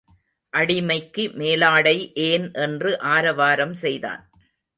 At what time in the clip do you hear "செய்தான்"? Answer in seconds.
3.73-4.23